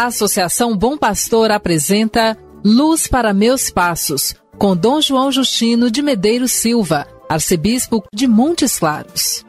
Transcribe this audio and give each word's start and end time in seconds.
A 0.00 0.06
Associação 0.06 0.74
Bom 0.74 0.96
Pastor 0.96 1.50
apresenta 1.50 2.34
Luz 2.64 3.06
para 3.06 3.34
Meus 3.34 3.68
Passos, 3.68 4.34
com 4.56 4.74
Dom 4.74 4.98
João 4.98 5.30
Justino 5.30 5.90
de 5.90 6.00
Medeiros 6.00 6.52
Silva, 6.52 7.06
arcebispo 7.28 8.02
de 8.10 8.26
Montes 8.26 8.78
Claros. 8.78 9.44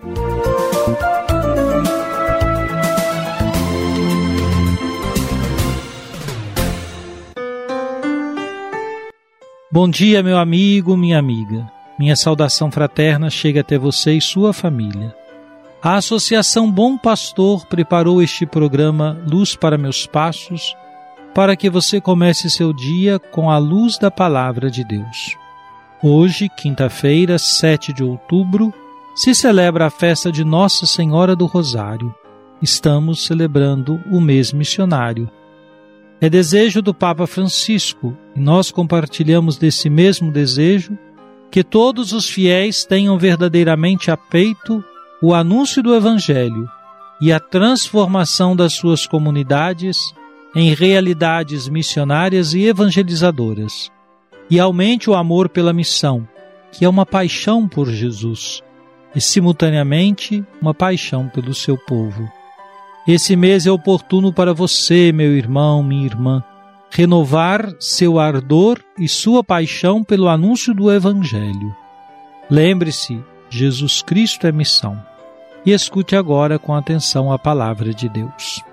Bom 9.71 9.89
dia, 9.89 10.21
meu 10.21 10.37
amigo, 10.37 10.97
minha 10.97 11.17
amiga. 11.17 11.71
Minha 11.97 12.17
saudação 12.17 12.69
fraterna 12.69 13.29
chega 13.29 13.61
até 13.61 13.77
você 13.77 14.15
e 14.15 14.21
sua 14.21 14.51
família. 14.51 15.15
A 15.83 15.95
Associação 15.95 16.71
Bom 16.71 16.95
Pastor 16.95 17.65
preparou 17.65 18.21
este 18.21 18.45
programa 18.45 19.19
Luz 19.27 19.55
para 19.55 19.79
Meus 19.79 20.05
Passos 20.05 20.75
para 21.33 21.55
que 21.55 21.71
você 21.71 21.99
comece 21.99 22.51
seu 22.51 22.71
dia 22.71 23.17
com 23.17 23.49
a 23.49 23.57
luz 23.57 23.97
da 23.97 24.11
Palavra 24.11 24.69
de 24.69 24.83
Deus. 24.83 25.35
Hoje, 26.03 26.49
quinta-feira, 26.49 27.39
7 27.39 27.93
de 27.93 28.03
outubro, 28.03 28.71
se 29.15 29.33
celebra 29.33 29.87
a 29.87 29.89
festa 29.89 30.31
de 30.31 30.43
Nossa 30.43 30.85
Senhora 30.85 31.35
do 31.35 31.47
Rosário. 31.47 32.13
Estamos 32.61 33.25
celebrando 33.25 33.99
o 34.11 34.21
mês 34.21 34.53
missionário. 34.53 35.31
É 36.19 36.29
desejo 36.29 36.83
do 36.83 36.93
Papa 36.93 37.25
Francisco, 37.25 38.15
e 38.35 38.39
nós 38.39 38.69
compartilhamos 38.69 39.57
desse 39.57 39.89
mesmo 39.89 40.31
desejo, 40.31 40.95
que 41.49 41.63
todos 41.63 42.11
os 42.11 42.29
fiéis 42.29 42.85
tenham 42.85 43.17
verdadeiramente 43.17 44.11
a 44.11 44.15
peito 44.15 44.85
o 45.21 45.35
anúncio 45.35 45.83
do 45.83 45.93
Evangelho 45.93 46.67
e 47.21 47.31
a 47.31 47.39
transformação 47.39 48.55
das 48.55 48.73
suas 48.73 49.05
comunidades 49.05 49.97
em 50.55 50.73
realidades 50.73 51.69
missionárias 51.69 52.53
e 52.55 52.65
evangelizadoras, 52.65 53.91
e 54.49 54.59
aumente 54.59 55.09
o 55.09 55.15
amor 55.15 55.47
pela 55.47 55.71
missão, 55.71 56.27
que 56.71 56.83
é 56.83 56.89
uma 56.89 57.05
paixão 57.05 57.67
por 57.67 57.87
Jesus, 57.87 58.63
e 59.15 59.21
simultaneamente 59.21 60.43
uma 60.59 60.73
paixão 60.73 61.29
pelo 61.29 61.53
seu 61.53 61.77
povo. 61.77 62.27
Esse 63.07 63.35
mês 63.35 63.67
é 63.67 63.71
oportuno 63.71 64.33
para 64.33 64.53
você, 64.53 65.11
meu 65.11 65.37
irmão, 65.37 65.83
minha 65.83 66.05
irmã, 66.05 66.43
renovar 66.89 67.73
seu 67.79 68.19
ardor 68.19 68.79
e 68.97 69.07
sua 69.07 69.43
paixão 69.43 70.03
pelo 70.03 70.27
anúncio 70.27 70.73
do 70.73 70.91
Evangelho. 70.91 71.75
Lembre-se, 72.49 73.23
Jesus 73.49 74.01
Cristo 74.01 74.47
é 74.47 74.51
missão. 74.51 75.10
E 75.65 75.71
escute 75.71 76.15
agora 76.15 76.57
com 76.57 76.73
atenção 76.73 77.31
a 77.31 77.37
palavra 77.37 77.93
de 77.93 78.09
Deus. 78.09 78.63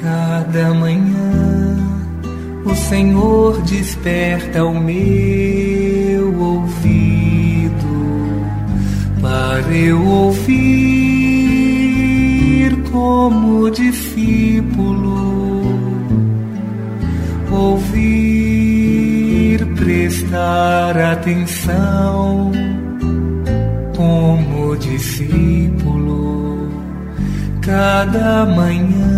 Cada 0.00 0.72
manhã 0.72 1.76
o 2.64 2.74
Senhor 2.74 3.60
desperta 3.62 4.64
o 4.64 4.78
meu 4.78 6.40
ouvido 6.40 7.70
para 9.20 9.72
eu 9.72 10.00
ouvir 10.06 10.70
como 12.92 13.70
discípulo, 13.70 15.62
ouvir, 17.50 18.86
prestar 19.76 20.96
atenção 20.96 22.69
cada 28.00 28.46
manhã. 28.46 29.10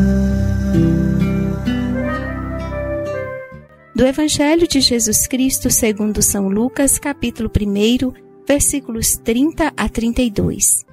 Do 3.94 4.04
Evangelho 4.04 4.66
de 4.66 4.80
Jesus 4.80 5.28
Cristo 5.28 5.70
segundo 5.70 6.20
São 6.20 6.48
Lucas, 6.48 6.98
capítulo 6.98 7.48
1, 7.48 8.12
versículos 8.44 9.16
30 9.18 9.72
a 9.76 9.88
32. 9.88 10.84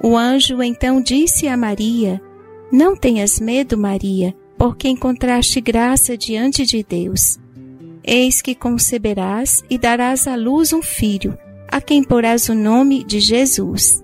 O 0.00 0.16
anjo 0.16 0.62
então 0.62 1.02
disse 1.02 1.48
a 1.48 1.56
Maria: 1.56 2.22
Não 2.70 2.94
tenhas 2.94 3.40
medo, 3.40 3.76
Maria, 3.76 4.32
porque 4.56 4.88
encontraste 4.88 5.60
graça 5.60 6.16
diante 6.16 6.64
de 6.64 6.84
Deus. 6.84 7.40
Eis 8.04 8.40
que 8.40 8.54
conceberás 8.54 9.64
e 9.68 9.76
darás 9.76 10.28
à 10.28 10.36
luz 10.36 10.72
um 10.72 10.80
filho, 10.80 11.36
a 11.66 11.80
quem 11.80 12.04
porás 12.04 12.48
o 12.48 12.54
nome 12.54 13.02
de 13.02 13.18
Jesus. 13.18 14.00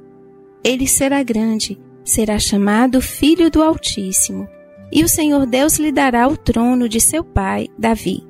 Ele 0.65 0.89
será 0.89 1.23
grande, 1.23 1.79
será 2.09 2.39
chamado 2.39 3.03
Filho 3.03 3.51
do 3.51 3.63
Altíssimo, 3.63 4.49
e 4.91 5.05
o 5.05 5.09
Senhor 5.09 5.45
Deus 5.45 5.79
lhe 5.79 5.93
dará 5.93 6.27
o 6.27 6.39
trono 6.39 6.89
de 6.89 7.01
seu 7.01 7.23
pai, 7.23 7.69
Davi. 7.79 8.25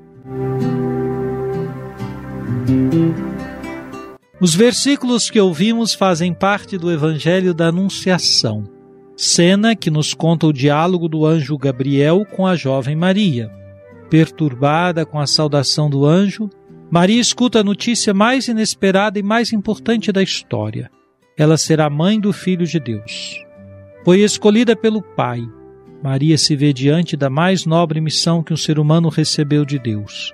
Os 4.40 4.52
versículos 4.52 5.30
que 5.30 5.40
ouvimos 5.40 5.94
fazem 5.94 6.34
parte 6.34 6.76
do 6.76 6.90
Evangelho 6.90 7.54
da 7.54 7.68
Anunciação, 7.68 8.64
cena 9.16 9.76
que 9.76 9.90
nos 9.92 10.12
conta 10.12 10.48
o 10.48 10.52
diálogo 10.52 11.08
do 11.08 11.24
anjo 11.24 11.56
Gabriel 11.56 12.26
com 12.26 12.48
a 12.48 12.56
jovem 12.56 12.96
Maria. 12.96 13.48
Perturbada 14.10 15.06
com 15.06 15.20
a 15.20 15.26
saudação 15.26 15.88
do 15.88 16.04
anjo, 16.04 16.50
Maria 16.90 17.20
escuta 17.20 17.60
a 17.60 17.64
notícia 17.64 18.12
mais 18.12 18.48
inesperada 18.48 19.20
e 19.20 19.22
mais 19.22 19.52
importante 19.52 20.10
da 20.10 20.22
história. 20.22 20.90
Ela 21.36 21.56
será 21.56 21.88
mãe 21.88 22.18
do 22.18 22.32
Filho 22.32 22.66
de 22.66 22.80
Deus. 22.80 23.47
Foi 24.08 24.20
escolhida 24.20 24.74
pelo 24.74 25.02
Pai. 25.02 25.46
Maria 26.02 26.38
se 26.38 26.56
vê 26.56 26.72
diante 26.72 27.14
da 27.14 27.28
mais 27.28 27.66
nobre 27.66 28.00
missão 28.00 28.42
que 28.42 28.54
um 28.54 28.56
ser 28.56 28.78
humano 28.78 29.10
recebeu 29.10 29.66
de 29.66 29.78
Deus 29.78 30.32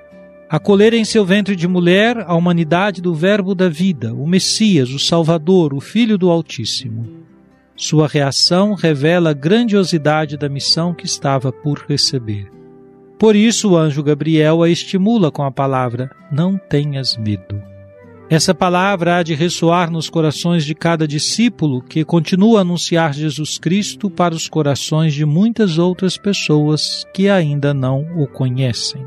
acolher 0.48 0.94
em 0.94 1.04
seu 1.04 1.24
ventre 1.24 1.56
de 1.56 1.66
mulher 1.66 2.18
a 2.24 2.36
humanidade 2.36 3.02
do 3.02 3.12
Verbo 3.12 3.52
da 3.52 3.68
vida, 3.68 4.14
o 4.14 4.28
Messias, 4.28 4.90
o 4.90 4.98
Salvador, 5.00 5.74
o 5.74 5.80
Filho 5.80 6.16
do 6.16 6.30
Altíssimo. 6.30 7.24
Sua 7.74 8.06
reação 8.06 8.74
revela 8.74 9.30
a 9.30 9.34
grandiosidade 9.34 10.36
da 10.36 10.48
missão 10.48 10.94
que 10.94 11.06
estava 11.06 11.50
por 11.50 11.84
receber. 11.88 12.48
Por 13.18 13.34
isso 13.34 13.72
o 13.72 13.76
anjo 13.76 14.04
Gabriel 14.04 14.62
a 14.62 14.70
estimula 14.70 15.32
com 15.32 15.42
a 15.42 15.50
palavra: 15.50 16.08
Não 16.30 16.56
tenhas 16.56 17.16
medo. 17.16 17.73
Essa 18.30 18.54
palavra 18.54 19.18
há 19.18 19.22
de 19.22 19.34
ressoar 19.34 19.90
nos 19.90 20.08
corações 20.08 20.64
de 20.64 20.74
cada 20.74 21.06
discípulo 21.06 21.82
que 21.82 22.04
continua 22.04 22.58
a 22.58 22.62
anunciar 22.62 23.12
Jesus 23.12 23.58
Cristo 23.58 24.08
para 24.08 24.34
os 24.34 24.48
corações 24.48 25.12
de 25.12 25.26
muitas 25.26 25.76
outras 25.76 26.16
pessoas 26.16 27.04
que 27.12 27.28
ainda 27.28 27.74
não 27.74 28.02
o 28.16 28.26
conhecem. 28.26 29.06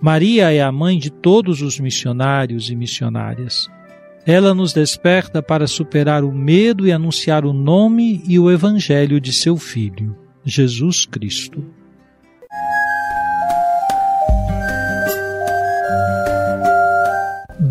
Maria 0.00 0.52
é 0.52 0.60
a 0.60 0.72
mãe 0.72 0.98
de 0.98 1.10
todos 1.10 1.62
os 1.62 1.78
missionários 1.78 2.68
e 2.68 2.74
missionárias. 2.74 3.68
Ela 4.26 4.52
nos 4.52 4.72
desperta 4.72 5.40
para 5.40 5.68
superar 5.68 6.24
o 6.24 6.32
medo 6.32 6.84
e 6.86 6.90
anunciar 6.90 7.44
o 7.44 7.52
nome 7.52 8.22
e 8.26 8.40
o 8.40 8.50
evangelho 8.50 9.20
de 9.20 9.32
seu 9.32 9.56
Filho, 9.56 10.16
Jesus 10.44 11.06
Cristo. 11.06 11.64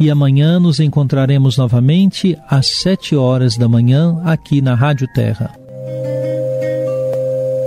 e 0.00 0.10
amanhã 0.10 0.58
nos 0.58 0.80
encontraremos 0.80 1.58
novamente 1.58 2.36
às 2.48 2.66
sete 2.80 3.14
horas 3.14 3.58
da 3.58 3.68
manhã 3.68 4.18
aqui 4.24 4.62
na 4.62 4.74
Rádio 4.74 5.06
Terra. 5.14 5.52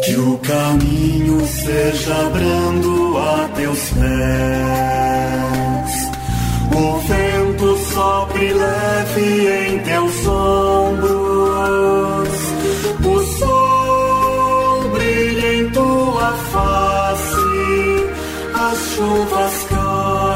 Que 0.04 0.16
o 0.16 0.38
caminho 0.40 1.46
seja 1.46 2.30
brando 2.30 3.18
a 3.20 3.50
teu 3.56 3.74
teus 3.74 3.90
pés. 3.92 4.04
O 6.76 6.98
vento 6.98 7.78
sopre 7.94 8.52
leve 8.52 9.48
em 9.48 9.80
teus 9.80 10.28
ombros. 10.28 11.10
O 13.06 13.20
sol 13.38 14.90
brilha 14.90 15.54
em 15.54 15.70
tua 15.70 16.34
face. 16.52 17.38
As 18.56 18.78
chuvas 18.96 19.83